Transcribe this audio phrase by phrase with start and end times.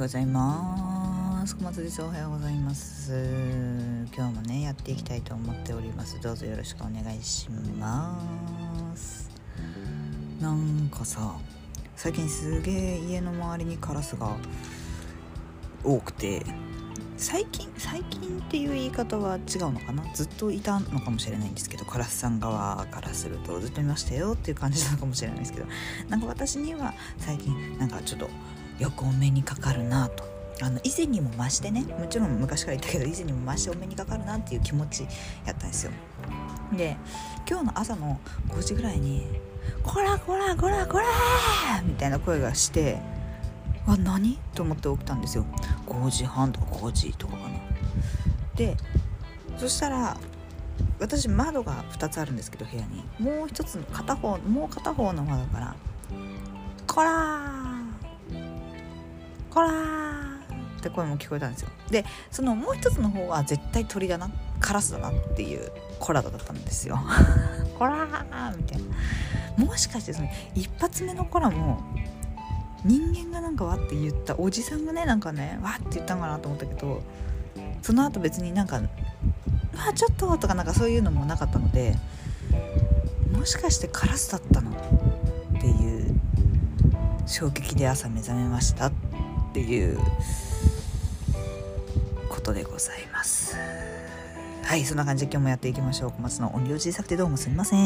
[0.00, 1.54] ようございます。
[1.56, 2.00] 小松です。
[2.00, 3.12] おはようございます。
[4.16, 6.18] 今日もねやっていきたいと思っております。
[6.22, 8.18] どうぞよろしくお願いしま
[8.96, 9.28] す。
[10.40, 11.36] なんかさ
[11.96, 14.34] 最近すげえ家の周りにカラスが
[15.84, 16.46] 多くて
[17.18, 20.02] 最近最近っていう言い方は違うのかな？
[20.14, 25.66] ずっといたのかもしれないんですけどカラスさん側からするとずっといましたよっていう感じなのかもしれないですけど
[26.08, 28.30] なんか私には最近なんかちょっと
[28.80, 30.24] よくお目にかかるなと。
[30.62, 35.04] あの以前にも増してねもちろん昔から言ったけど以前にも増してお目にかかるなっていう気持ち
[35.46, 35.92] やったんですよ。
[36.76, 36.98] で
[37.48, 39.26] 今日の朝の5時ぐらいに
[39.82, 41.06] 「こらこらこらこら!」
[41.82, 43.00] みたいな声がして
[43.86, 44.38] あ何？
[44.54, 45.46] と思って起きたんですよ。
[45.86, 47.58] 5時半とか5時とかかな。
[48.54, 48.76] で
[49.56, 50.18] そしたら
[50.98, 53.04] 私窓が2つあるんですけど部屋に。
[53.18, 55.74] もう一つの片方もう片方の窓から
[56.86, 57.59] 「こら
[59.50, 59.68] こら
[60.80, 61.68] って声も聞こえたんですよ。
[61.90, 66.98] でそのもう一つの方は絶対鳥だなカラスだなっていうコラだったんですよ。
[67.78, 69.64] コラーみたいな。
[69.64, 71.80] もしかしてその一発目のコラも
[72.84, 77.02] 人間がなんかわって言ったおじさんがねなんかねわって言ったんかなと思ったけど
[77.82, 78.80] その後別になんか
[79.74, 81.96] 「まあちょっと」とかなんかそういうのもなかったので
[83.32, 86.20] もしかしてカラスだったのっていう
[87.26, 88.86] 衝撃で朝目覚めました。
[88.86, 88.92] っ
[89.52, 89.98] ていう
[92.28, 93.56] ことでございます。
[94.64, 96.12] はいそんな感じで今日もやっていきましょう。
[96.12, 97.80] 小松の音量小さくてどうもすみません。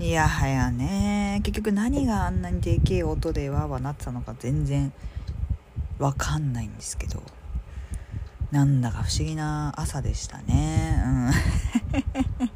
[0.00, 1.40] いやはやね。
[1.44, 4.92] 結局何があんなにでけえ音でわーわーなってたのか全然
[5.98, 7.22] わかんないんですけど。
[8.50, 11.02] なんだか不思議な朝でしたね。
[11.04, 12.47] うん。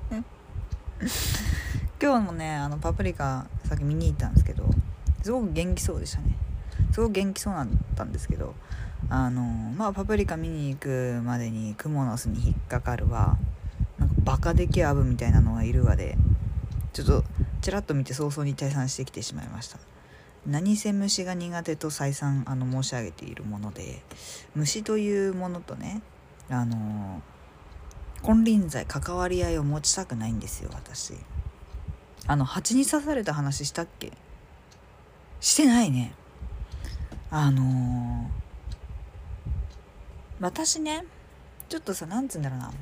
[2.02, 4.64] 今日もねあのパプリカさっき見に行ったんですけど
[5.22, 6.36] すごく元気そうでしたね。
[6.90, 8.56] すごく元気そうだったんですけど
[9.08, 13.38] あのまあパプリカ見に行くまでにクモの巣に引っかかるわ。
[14.00, 16.16] なんかバカでけえアブみたいなのがいるわで
[16.92, 17.24] ちょっと
[17.60, 19.78] ちらっと見て早々に退散してきてしまいました。
[20.44, 24.02] 何せ虫が苦手と再三あの申し上げているもので
[24.56, 26.02] 虫というものとね
[26.50, 27.22] あの
[28.24, 31.14] 金輪際関わり合いを持ちたくないんですよ私。
[32.26, 34.12] あの蜂に刺された話したっけ？
[35.40, 36.14] してないね。
[37.30, 38.26] あのー、
[40.40, 41.04] 私ね
[41.68, 42.72] ちょっとさなんつうんだろうな。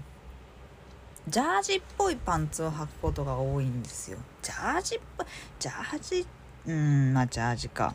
[1.28, 4.18] ジャージっぽいパンツを履くことが多いんですよ。
[4.42, 5.26] ジャージっぽい
[5.58, 6.26] ジャージ
[6.66, 7.94] うんまあジャージか。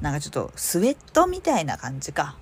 [0.00, 2.36] なんかちょっとスウェットみたいな感じか。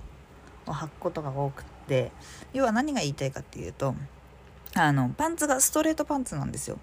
[0.65, 2.11] を履くことが多くって。
[2.53, 3.95] 要は何が言いたいかっていうと
[4.75, 6.79] あのパンツがストレートパンツなんですよ。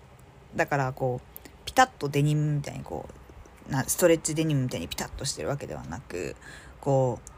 [0.56, 3.08] だからこうピタッとデニムみたいにこ
[3.68, 6.36] うなストレッチデニムみたいにピタッとしてるわけではなく
[6.80, 7.30] こう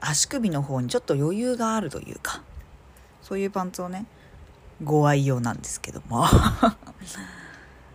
[0.00, 2.42] 足首の方にちょっと余裕があるというか
[3.22, 4.06] そういうパンツをね
[4.82, 6.26] ご愛用なんですけども。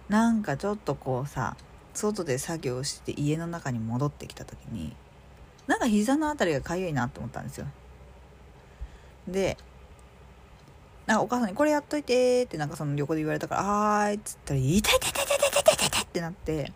[0.09, 1.55] なんかちょっとこうさ
[1.93, 4.95] 外で作業して家の中に戻ってきた時に
[5.67, 7.67] なんか膝の辺りがかゆいなと思ったんですよ。
[9.27, 9.55] で
[11.09, 16.71] なんかお母さんにこれやっといてってなんかその横で言われたから、はーいっつったら、痛い痛い痛い痛い痛い痛い痛い痛いってなって、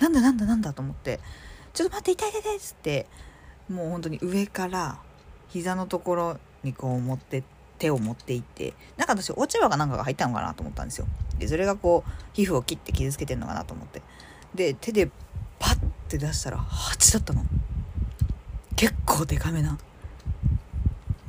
[0.00, 1.20] なんだなんだなんだと思って、
[1.72, 3.06] ちょっと待って痛い痛い痛いっつって、
[3.68, 4.98] もう本当に上から
[5.50, 7.44] 膝のところにこう持って
[7.78, 11.06] 手を持っていってなんか私落ち葉がなんかが入ったのかなと思ったんですよ。
[11.38, 14.02] でそれがこう皮膚を切って傷つけてるのかなと思って。
[14.52, 15.08] で手で
[15.60, 17.44] パッて出したら蜂だったの。
[18.74, 19.78] 結構デカめな。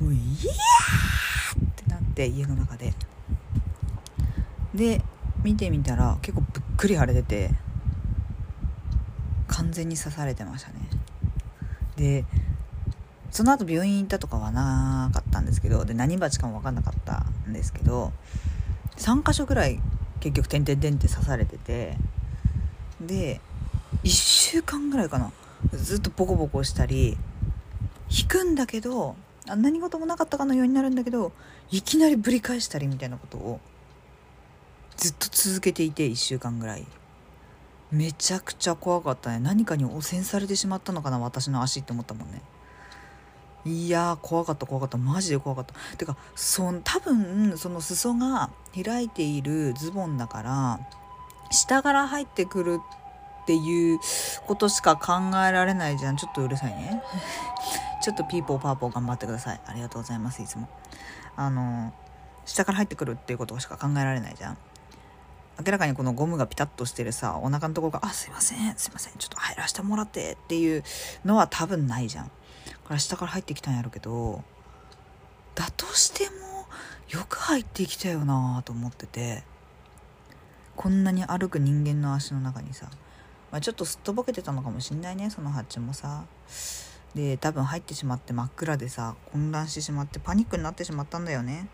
[0.00, 1.31] もういやー
[2.12, 2.92] って家の中で。
[4.74, 5.02] で
[5.42, 7.50] 見てみたら結構ぷっくり腫れてて
[9.48, 10.74] 完全に刺されてましたね。
[11.96, 12.24] で
[13.30, 18.12] その後病院行ったとかはなかったんですけどで何鉢かも分かんなかったんですけど
[18.96, 19.80] 3箇所ぐらい
[20.20, 21.96] 結局「てんてんてん」って刺されてて
[23.00, 23.40] で
[24.04, 25.32] 1週間ぐらいかな。
[25.72, 27.16] ずっとボコボコしたり
[28.10, 29.14] 引くんだけど
[29.46, 31.32] 何事もなかったかのようになるんだけど
[31.70, 33.60] いきなりぶり返したりみたいなことを
[34.96, 36.86] ずっと続けていて1週間ぐらい。
[37.90, 39.38] めちゃくちゃ怖かったね。
[39.38, 42.40] 何かに汚染されてしまったのかな私の足って思ったもんね。
[43.64, 44.96] いや怖かった怖かった。
[44.96, 45.74] マジで怖かった。
[45.96, 48.50] てかそ多分その裾が
[48.82, 50.80] 開いているズボンだから
[51.50, 53.01] 下から入ってくるって
[53.48, 53.98] いう
[54.46, 55.14] ことしか考
[55.46, 56.16] えられないじゃん。
[56.16, 57.02] ちょっとうるさいね。
[58.02, 59.60] ちょっとピーポーパーポー頑張ってください。
[59.66, 60.68] ありがとうございますいつも。
[61.36, 61.92] あの
[62.44, 64.58] 下から入ってくるっていうことしか考えられないじゃん。
[65.64, 70.82] 明らかにこのゴムがピタッとしてるさお腹のところが「あすいませんすいませんちょっと入らせてもらって」っていう
[71.24, 72.30] のは多分ないじゃん。
[72.92, 74.42] から下から入ってきたんやろうけど
[75.54, 76.66] だとしても
[77.08, 79.42] よく入ってきたよなと思ってて
[80.76, 82.88] こんなに歩く人間の足の中にさ、
[83.52, 86.24] まあ、ちょっとすっとぼけてたのかもしんないねそのハッチもさ。
[87.14, 91.68] で多分入ってしまって真っ暗でさ混乱してしまってパニックになってしまったんだよね。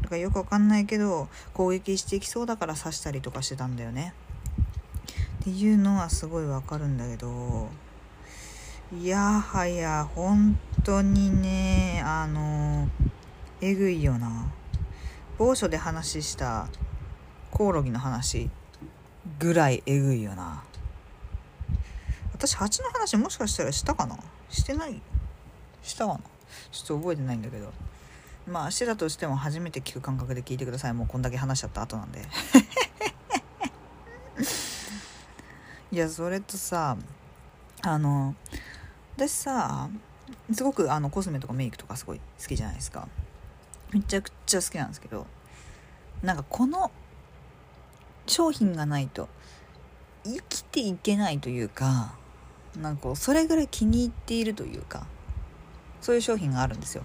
[0.00, 4.14] だからよくわかんないけど攻撃していきそうだから刺したりとかしてたんだよね。
[5.40, 7.68] っていうのはすごいわかるんだけど
[8.96, 12.88] いやはや本当にねあの
[13.60, 14.52] えぐいよな。
[15.38, 16.68] 某所で話した
[17.50, 18.48] コオロギの話
[19.40, 20.62] ぐらいえぐいよな。
[22.46, 24.18] 私蜂の話もしかしたらしたかな？
[24.50, 25.00] してない？
[25.82, 26.20] したかな？
[26.70, 27.72] ちょっと覚えてないんだけど。
[28.46, 30.92] まあしてたとしても初めて聞く感覚で聞いてください。
[30.92, 32.20] もうこんだけ話しちゃった後なんで。
[35.90, 36.98] いやそれとさ
[37.82, 38.34] あの
[39.16, 39.88] 私さ
[40.52, 43.08] すごくあのコスメとかメイクとかすごい好きじゃないですか。
[43.92, 45.26] めちゃくちゃ好きなんですけど
[46.22, 46.90] なんかこの
[48.26, 49.30] 商品がないと
[50.24, 52.16] 生きていけないというか
[52.80, 55.06] なんかそれぐらい気に入っているというか
[56.00, 57.02] そういう商品があるんですよ。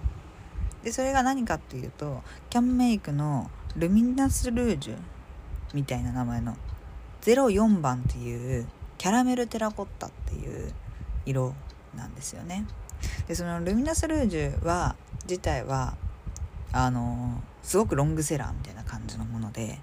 [0.84, 4.96] でそれが何かっていうとキャンメイクのルミナスルージュ
[5.74, 6.56] みたいな名前の
[7.22, 8.66] 04番っていう
[8.98, 10.72] キャラメルテラコッタっていう
[11.26, 11.54] 色
[11.94, 12.66] なんですよね。
[13.28, 15.96] でそのルミナスルージュは自体は
[16.72, 19.78] あのすごくロングセラーみたいな感じのもので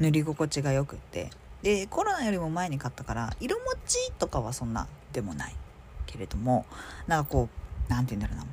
[0.00, 1.30] 塗り心地がよくって
[1.62, 5.54] でコロナよりも前に買ったから色持ちとかはそんなでもない
[6.06, 6.66] けれども
[7.06, 7.48] なんかこ
[7.88, 8.52] う何て言うんだろうな。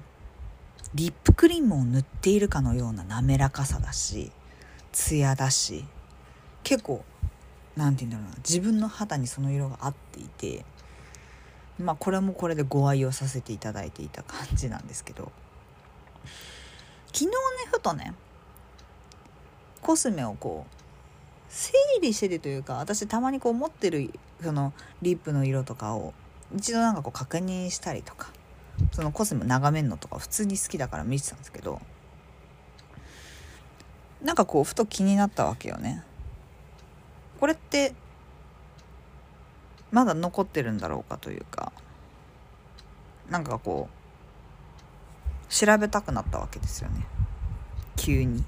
[0.95, 4.31] リップクリームを塗っているかのような滑らかさだし
[4.91, 5.85] ツヤだし
[6.63, 7.03] 結構
[7.75, 8.37] 何て言うんだろうな。
[8.37, 10.65] 自分の肌にその色が合っていて
[11.77, 15.31] まあこれもこれでご愛用させていただいていた感じなんですけど。
[17.11, 17.31] 昨日ね
[17.71, 18.13] ふとね
[19.81, 20.78] コスメをこう
[21.49, 24.11] 整理してるというか私たまにこう持ってる
[24.41, 26.13] そのリップの色とかを
[26.55, 28.29] 一度なんかこう確認したりとか
[28.91, 31.81] そのコスメ眺めるのとか普通に好きだから見てたんですけど
[34.21, 36.03] なんかこうふと気になったわけよね。
[37.39, 37.93] これって
[39.91, 41.71] まだ残ってるんだろうかというか
[43.29, 43.87] なんかこ
[45.49, 47.05] う調べたくなったわけですよね。
[47.95, 48.43] 急に。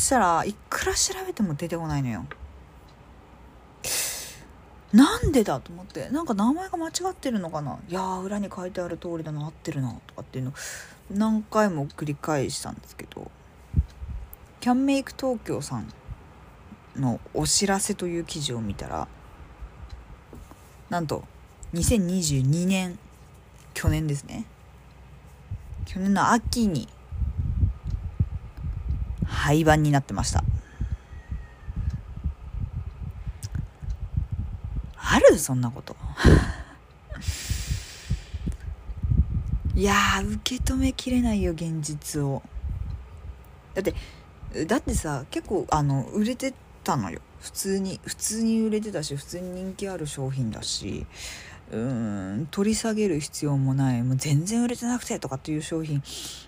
[0.00, 2.26] したらいくら調べても出てこないのよ。
[4.92, 6.08] なんでだと思って。
[6.08, 7.78] なんか名前が間違ってるのかな。
[7.88, 10.52] いや裏に書いてある通りだな合ってるなとかっていうの。
[11.12, 13.30] 何回も繰り返したんですけど。
[14.60, 15.90] キャンメイク東京さん
[16.94, 19.08] のお知らせという記事を見たら
[20.90, 21.24] なんと
[21.72, 22.98] 2022年
[23.72, 24.44] 去年ですね。
[25.86, 26.88] 去年の秋に
[29.50, 30.44] 廃盤になってました。
[34.96, 35.36] ある？
[35.38, 35.96] そんなこと。
[39.74, 42.44] いや受け止めきれないよ現実を。
[43.74, 43.92] だって
[44.66, 47.20] だってさ結構あの売れてたのよ。
[47.40, 51.04] 普通に普通に売れてたし普通に人気ある商品だし。
[51.72, 54.02] うーん取り下げる必要もない。
[54.02, 56.02] もう全然売れてなくてとかっていう商品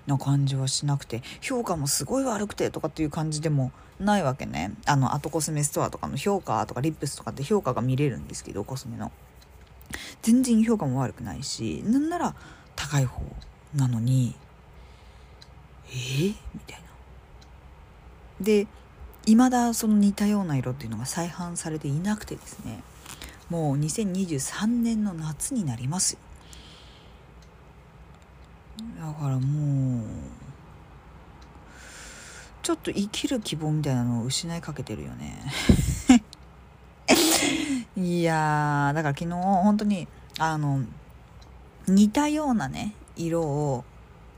[0.07, 4.73] の感じはしなくて評価もすごい悪くてとかっていう感じでもないわけね。
[4.87, 9.13] あのアトコスメストアとかの評価とかリップスとかって評価が見れるんですけどコスメの。
[10.23, 12.35] 全然評価も悪くないしなんなら
[12.75, 13.21] 高い方
[13.75, 14.35] なのに
[15.89, 16.89] えー、みたいな。
[18.41, 18.67] で
[19.27, 22.83] 未だその似たような色っていうのが再販されていなくてですね。
[23.53, 26.17] もう2023年の夏になります
[28.99, 30.07] だからもう
[32.63, 35.37] ちょっと生きる希望みたいなのを失いかけてるよね。
[37.97, 40.81] いやだから昨日本当にあの
[41.87, 43.85] 似たようなね色を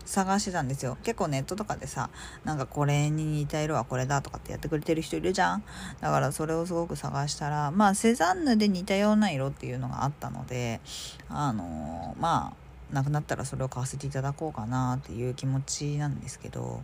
[0.04, 0.96] 探してたんですよ。
[1.02, 2.10] 結構ネットとかでさ
[2.44, 5.64] なんかこれに似た色はこれだとかってやってくれてる人いるじゃん。
[6.00, 10.80] だからそれをすごく探したらまあセザンヌで似たような色っていうのがあったので
[11.28, 12.54] あのー、ま
[12.90, 16.82] あなくなったらそれを買わせていただこうかなっていう気持ちなんですけど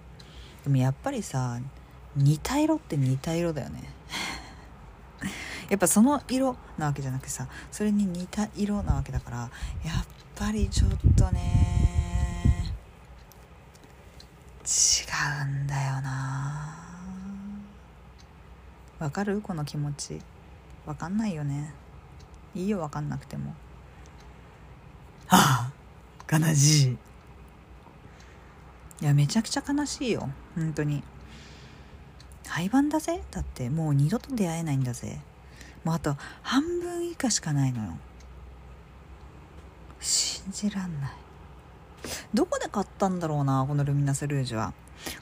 [0.64, 1.58] でもやっぱりさ
[2.16, 3.84] 似た色って似た色だよね。
[5.68, 11.89] やっぱその色なわけじゃなくてさそれに似た色なわけだからやっぱりちょっとね
[14.70, 15.02] 違
[15.42, 16.76] うんだよな。
[19.00, 19.40] わかる？
[19.40, 20.20] この気持ち。
[20.86, 21.74] わかんないよね。
[22.54, 23.52] いいよわかんなくても。
[25.26, 25.72] は
[26.28, 26.98] あ悲しい。
[29.00, 30.28] いやめちゃくちゃ悲しいよ。
[30.54, 31.02] 本当に。
[32.46, 33.24] 廃盤だぜ。
[33.32, 35.18] だってもう二度と出会えないんだぜ。
[35.82, 37.98] もうあと半分以下しかないのよ。
[39.98, 41.10] 信じらんない。
[42.34, 44.72] どこで買ったんだろうなこのルミナスルージュは。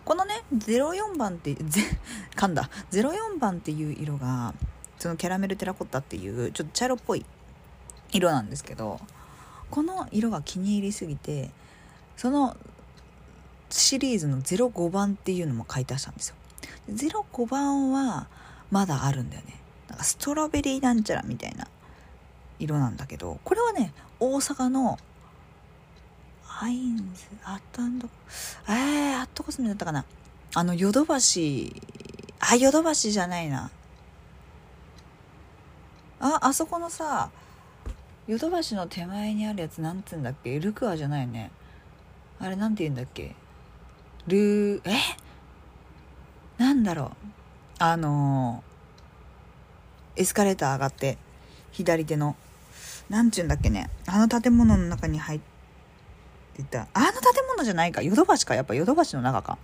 [0.05, 1.83] このね04番ってぜ
[2.35, 2.69] 噛んだ。
[2.91, 4.55] 04番っていう色が
[4.99, 7.25] そのキャラメルテラコッタっていうちょっと茶色っぽい
[8.13, 9.01] 色なんですけど
[9.71, 11.51] この色が気に入りすぎて
[12.17, 12.57] その
[13.71, 16.35] シリーズの05番っていうのも買い足したんですよ。
[16.89, 18.27] 05番は
[18.71, 19.61] まだあるんだよね。
[19.89, 21.69] なんかストロベリーなんちゃらみたいな
[22.59, 24.99] 色なんだけどこれはね大阪の
[26.61, 27.83] アインズアット
[28.69, 30.05] えー、アットコスメだったかな。
[30.55, 31.81] あのヨドバシ
[32.41, 33.71] あヨドバシじゃないな。
[36.19, 37.31] ああそこのさ
[38.27, 40.59] ヨドバシの手前にあるやつなんつうんだっけ？
[40.59, 41.53] ルクアじゃないよね。
[42.41, 43.37] あれなんて言うんだっけ？
[44.27, 44.99] ルーえ？
[46.59, 47.11] なんだろう。
[47.79, 51.19] あのー、エスカレーター上がって
[51.71, 52.35] 左手の。
[53.09, 53.89] なんちゅうんだっけね？
[54.07, 55.58] あの建物の中に入って
[56.59, 58.03] 言ったあの建物じゃないか？
[58.03, 58.55] ヨドバシか？
[58.55, 59.59] やっぱヨドバシの中か？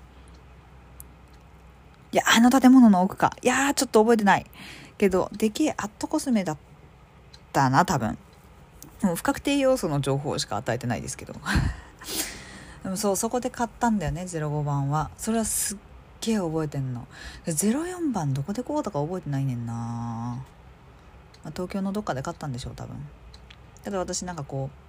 [2.13, 3.37] いやあの建物の奥か？
[3.43, 4.47] いやーちょっと覚えてない。
[4.97, 6.57] けどでけえアットコスメだっ
[7.53, 8.17] たな多分。
[9.03, 11.35] もう不確定要素の情報しか与えてないですけど。
[12.85, 15.11] でもそうそこで買ったんだよね05番は。
[15.19, 15.79] それはすっ
[16.21, 17.09] げえ覚えてんの。
[17.47, 20.45] 04番どこでこうとか覚えてないねんな、ま
[21.47, 22.97] あ、東京のどっかで買ったんでしょう多分。
[23.83, 24.84] ただ私なんかこう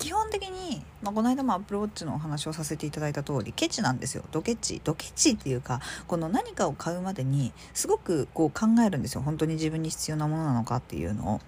[0.00, 4.24] 基本的に、まあ、この間もアップルウォッチのお話をさせていただいた通りケチなんですよ。
[4.32, 4.80] ドケチ。
[4.82, 9.20] ドケチっていうかこの何かを買うまでにすごくこう考えるんですよ。
[9.20, 11.40] 本当に自分に必要なものなのかっていうのを。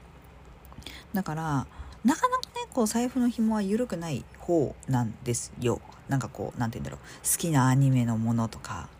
[1.14, 1.66] だから
[2.04, 5.80] なかなかねこう財布の紐は緩くない方なんですよ。
[6.10, 7.26] なんかこう何て言うんだろう。
[7.26, 8.90] 好きなアニメのものとか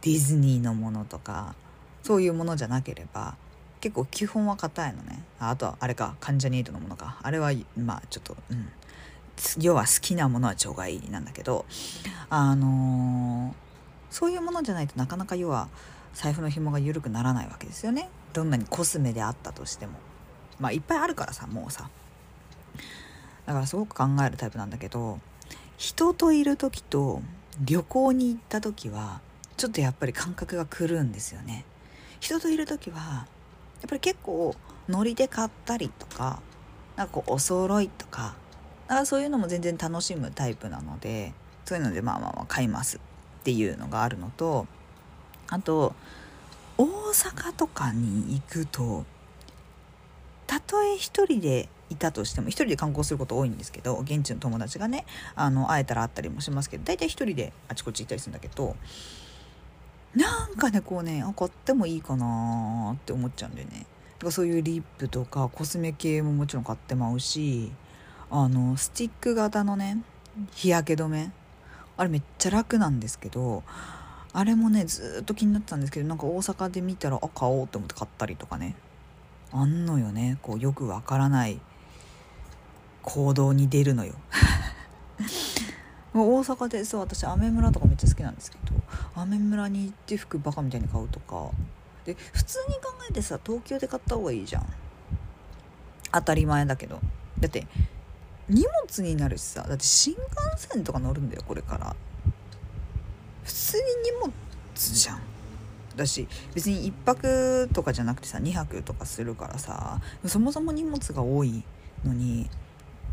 [0.00, 1.54] ディズニーのものとか
[2.02, 3.36] そういうものじゃなければ
[3.82, 5.22] 結構基本は硬いのね。
[5.38, 7.18] あとはあれか関ジャニエイトのものか。
[7.22, 8.68] あれはまあちょっとうん。
[9.60, 11.64] 要は好きなものは除外なんだけど
[12.30, 15.68] あのー、そういうものじゃないとなかなか要は
[16.14, 18.10] 財布の紐が緩くならないわけですよね。
[18.32, 19.94] どんなにコスメであったとしても。
[20.60, 21.88] まあいっぱいあるからさもうさ。
[23.46, 25.18] だからすごく考えるタイプなんだけど
[25.76, 27.22] 人といる時と
[27.60, 29.20] 旅行に行った時は
[29.56, 31.64] ちょっとやっぱり感覚が狂うんですよね。
[32.20, 33.26] 人といる時は
[33.80, 34.54] やっぱり結構
[34.88, 36.40] ノリで買ったりとか
[36.96, 38.36] なんかこうお揃いとか
[38.88, 41.32] あそういうのも全然楽しむタイプなので
[41.64, 43.00] そういうのでまあまあまあ買いますっ
[43.44, 44.66] ていうのがあるのと
[45.48, 45.94] あと
[46.78, 49.04] 大阪とかに行くと
[50.46, 58.76] たとえ一人でいたとしても一人で観光すること多いんですけど現地の友達がねあの会えたら会ったりもしますけど大体一人であちこち行ったりするんだけど
[60.14, 63.86] なんかねこうねあ買ってもいいかなって思っちゃうんだよね。
[64.30, 67.72] そういうリップとかコスメ系ももちろん買ってまうし
[68.34, 69.98] あのスティック型のね
[70.54, 71.30] 日焼け止め。
[71.98, 73.62] あれめっちゃ楽なんですけど
[74.32, 78.74] あれもねずっと気になってたんですけどなんか大阪で見たらあ買おうって思って買ったりとかね。
[79.52, 80.38] あんのよね。
[80.40, 81.60] こうよくわからない
[83.02, 84.14] 行動に出るのよ。
[86.14, 88.74] 大阪でそう私アメ村とかめっちゃ好きなんですけど
[89.14, 91.50] アメ村に行って服バカみたいに買うとか。
[92.06, 94.66] で普通に考えてさ東京で買った方がいいじゃん。
[96.10, 96.98] 当たり前だけど。
[97.38, 97.66] だって
[98.52, 100.22] 荷物になるしさだって新幹
[100.56, 101.96] 線とか乗るんだよこれから。
[103.44, 104.32] 普通に荷物
[104.76, 105.22] じゃん。
[105.96, 111.62] だし別に1泊とかじゃなくてさ2泊とかするからさそもそも荷物が多い
[112.02, 112.48] のに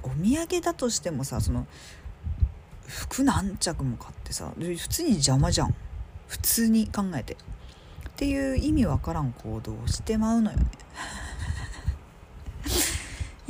[0.02, 1.68] お土産だとしてもさその
[2.88, 5.76] 服何着も買ってさ普通に邪魔じゃん。
[6.28, 7.34] 普通に考えて。
[7.34, 7.38] っ
[8.20, 10.66] ていう意味わからん行動をしてまうのよね。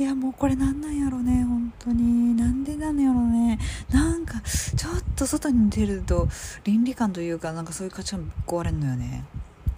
[0.00, 2.34] いやもうこれなんなんやろね本当に。
[2.34, 3.58] なんでなのやろね。
[3.90, 6.26] なんかちょっと外に出ると
[6.64, 9.26] 倫理観というかなんかそういう価値観ぶっ壊れんのよね。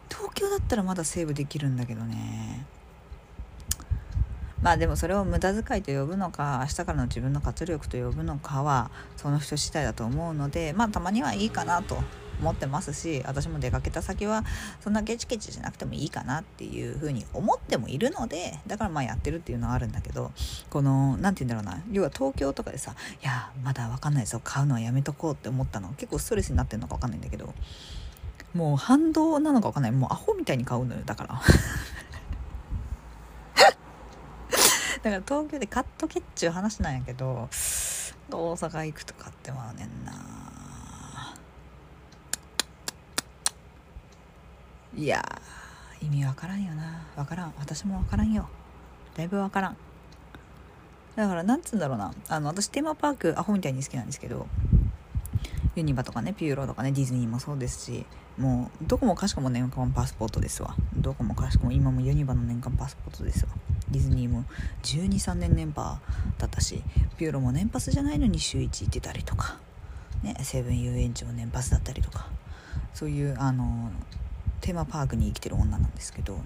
[0.09, 2.65] 東京だったらまだセーブできるんだけどね。
[4.63, 12.01] まあでもそれを無駄遣いと呼ぶのか明日からの自分の活力と呼ぶのかはその人次第だと思うのでまあたまにはいいかなと。
[12.41, 14.45] 思ってますし私も出かけた先は
[14.81, 20.33] そんなケチケチじゃなくてもいいかなっていうふうに思ってもいるのでだからまあやってるっていうのはあるんだけど
[20.71, 27.55] この何て言うんだろうな要は東京とかでさいやまだ分かんないぞ買うのはやめとこうって思ったの結構ストレスになってるのか分かんないんだけど
[28.55, 29.93] もう反動なのか分かんない。
[29.93, 31.41] もうアホみたいに買うのよだから。
[35.03, 37.49] だから東京で買っとけっちゅう話なんやけど
[38.31, 40.42] 大阪行くと買ってまうねんな。
[44.95, 45.23] いや
[46.03, 47.07] 意味わからんよな。
[47.17, 47.55] わからん。
[47.59, 48.49] 私もわからんよ。
[49.17, 49.77] だいぶわからん。
[51.17, 52.13] だからなんつうんだろうな。
[52.29, 54.47] あの私テーマパークアホみたいに好きなんですけど
[55.77, 58.05] ユニバとかねピューロとかねディズニーもそうですし
[58.37, 60.75] もうどこもかしこも年間パスポートですわ。
[60.97, 63.53] どこもかしこも今もユニバの年間パスポートですわ。
[63.91, 64.45] ディズニーも
[64.83, 66.01] 123年年パ
[66.39, 66.83] だったし
[67.19, 69.59] ピューロも年パスじゃないのに週1行ってたりとか
[70.23, 72.27] ねセブン遊園地も年パスだったりとか
[72.95, 73.91] そういうあの
[74.63, 76.39] テーマパークに生きてる女なんですけど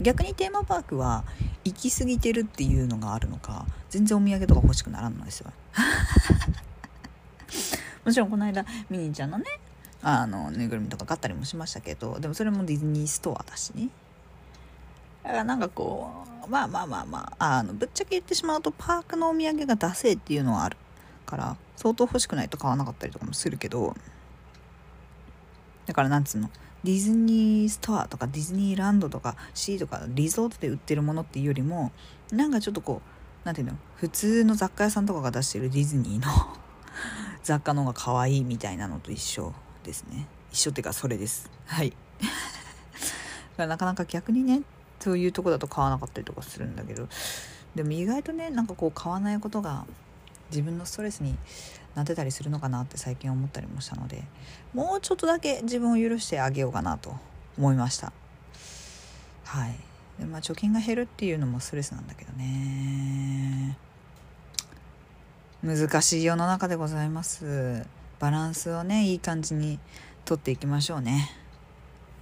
[0.00, 1.24] 逆にテーマパークは
[1.64, 5.52] 行き過ぎてるっていうのがあるのか全然お土産とか欲しくならんのですよ。
[8.04, 9.44] もちろんこの間ミニーちゃんのね
[10.02, 13.88] あのぬいぐるみとか買ったりもしましたけどでもそれもディズニーストアだしね。
[15.22, 20.76] だからなんかこうまあまあまあまああのぶっちゃけ言ってしまうとパークのお土産がダセーっていうのはある
[21.24, 23.94] から相当欲しくないと買わなかったりとかもするけど
[25.86, 26.50] だからなんつうの
[26.84, 31.92] ディズニーストアとかディズニーランドとかシーとかリゾートで売ってるものっていうよりも
[32.30, 33.08] なんかちょっとこう
[33.44, 33.76] 何ていうの？
[33.96, 36.30] 普通の雑貨屋さんとかが出してるディズニーの
[37.42, 40.26] 雑貨の方が可愛いみたいなのと一緒ですね。
[40.52, 41.50] 一緒っていうかそれです。
[41.66, 41.92] はい。
[43.56, 44.62] なかなか逆にね
[45.00, 47.08] そういうとこだと買わなかったりとかするんだけど。
[47.74, 49.84] でも意外とねなんかこう買わないことが
[50.50, 51.36] 自分のストレスに
[51.94, 54.24] なってたりするのかなって最近思ったりもしたので
[54.72, 57.14] もうちょっとだけ自分を許してあげようかなと
[57.56, 58.12] 思いました。
[59.44, 59.74] はい。
[60.18, 63.78] でまあ貯金が減るっていうのもストレスなんだけどね。
[65.62, 67.86] 難しい世の中でございます。
[68.18, 69.78] バランスをねいい感じに
[70.24, 71.30] とっていきましょうね。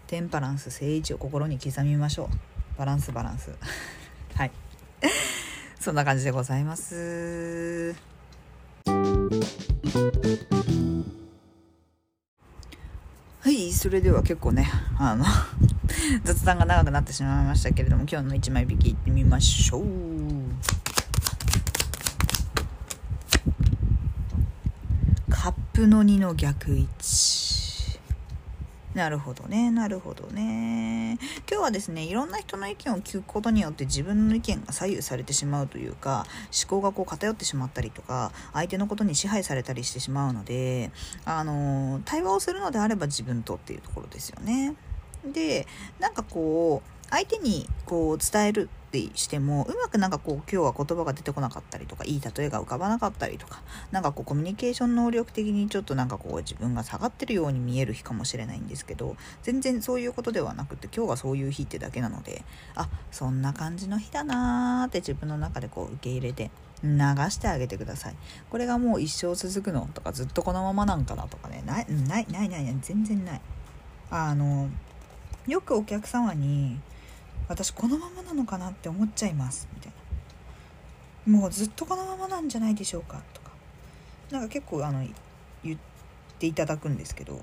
[0.06, 2.78] テンパランス正位置を心に刻みましょう。
[2.78, 3.50] バランスバランス。
[4.36, 4.50] はい。
[5.80, 8.11] そんな感じでございます。
[13.40, 15.24] はいそれでは結構ねあの
[16.24, 19.84] 雑談が長くなってしまいましたけれども今日の1枚引きいってみましょう。
[25.30, 27.41] カップの2の逆位置
[28.94, 31.18] なるほどねなるほどね
[31.50, 40.90] 今日はですねいろんな人の意見を聞くことによって自分の意見が左右されてしまうというか思考がこう偏ってしまったりとか相手のことに支配されたりしてしまうので
[41.24, 44.74] あの対話をするのであれば自分とっていうところですよね。
[45.24, 45.66] で
[46.00, 66.50] なんかこう相手にこう伝えるってしてもうまくなんかこう今日は言葉が出てこなかったりとかいい例えが浮かばなかったりとかなんかこうコミュニケーション能力的にちょっとなんかこう自分が下がってるように見える日かもしれないんですけど全然そういうことではなくて今日はそういう日ってだけなのであそんな感じの日だなーって自分の中でこう受け入れて
[66.84, 66.90] 流
[67.30, 68.16] してあげてください。
[68.50, 73.40] これがもう一生続くのとかずっとこのままなんかなとかねないないないない全然ない。
[74.10, 74.68] あの
[75.46, 76.80] よくお客様に
[77.48, 79.92] 私このままなのかなって思っちゃいますみたい
[81.26, 81.38] な。
[81.38, 83.50] もうずっとこのままなんじゃないでしょうかとか。
[84.30, 85.04] なんか結構あの
[85.62, 85.78] 言っ
[86.38, 87.40] ていただくんですけど。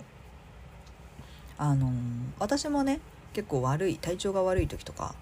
[1.62, 1.92] あの
[2.40, 3.02] 私もね
[3.34, 5.14] 結構悪い体調が悪い時とか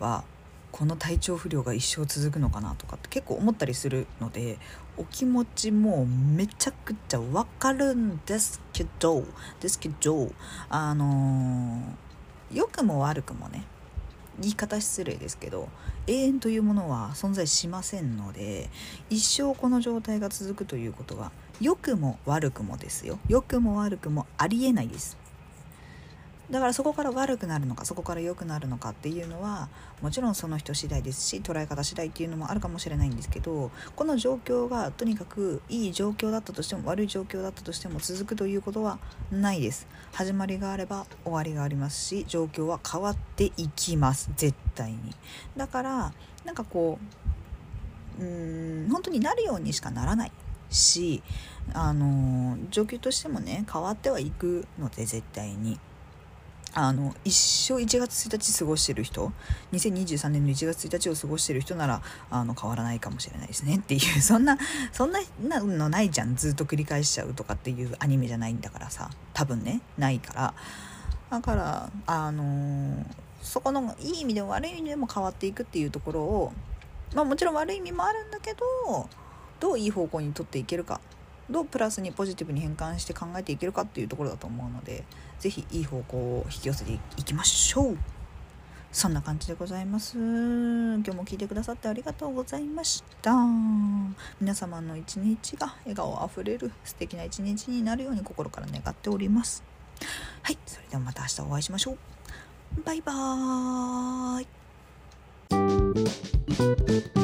[0.00, 0.24] は
[0.72, 4.58] この体調不良が一生続くのかなとかって結構思ったりするので
[4.96, 9.24] お気持ちもめちゃくちゃわかるんですけど
[9.60, 10.32] ですけど
[10.70, 11.80] あの
[12.50, 13.64] 良くも悪くもね
[14.40, 15.68] 言い方失礼ですけど
[16.06, 18.68] 永遠というものは存在しませんので
[19.10, 23.18] 一生この状態が続くということは良くも悪くもですよ。
[23.28, 25.23] 良くも悪くもありえないです。
[26.50, 29.68] だからそこから悪くなるのかそこから良くなるのかっていうのは
[30.02, 38.98] もちろんその人次第ですし捉え方次第っていうのもあるかもしれないんですけどこの状況がとにかくいい状況だったとしても悪い状況だったとしても続くということは
[39.30, 39.86] ないです。
[40.12, 44.30] 始まりがあれば終わりがありますし状況は変わっていきます。
[44.36, 44.98] 絶対に。
[45.56, 46.12] だから
[46.44, 46.98] なんかこ
[48.20, 50.32] ううーん本当になるようにしかならない
[50.70, 51.22] し
[51.72, 55.80] あの状況としてもね変わってはいくので絶対に。
[56.76, 59.32] あの一生1月1日過ごしてる人
[59.72, 63.76] 2023年の1月1日を過ごしてる人ならあの変わらないかもしれないですね。
[63.76, 64.58] っていう そんな
[64.92, 65.20] そんな
[65.60, 66.34] のないじゃん。
[66.34, 69.08] ずっと繰り返しちゃうとかっていうアニメじゃないんだからさ。
[69.32, 69.80] 多分ね。
[69.96, 70.54] ないから。
[71.30, 73.06] だからあの
[73.40, 76.52] そこのいい意味でも悪い意味でも変わっていくっていうところを
[77.14, 79.08] まあもちろん悪い意味もあるんだけど
[79.60, 81.00] どういい方向にとっていけるか。
[81.50, 85.04] どうプラスにポジティブに変換して考えていけるかっていうところだと思うので
[85.38, 87.98] 是非いい方向を引き寄せていきましょう。
[88.92, 90.16] そんな感じでございます。
[90.16, 93.34] 今日も聞いてくださってありがとうございました。
[94.40, 99.64] 皆様の一日が笑顔あふれる素敵な一日になるように心から願っております。
[100.42, 101.98] はいそれではまた明日お会いしましょう。
[102.84, 104.42] バイバー
[107.20, 107.23] イ。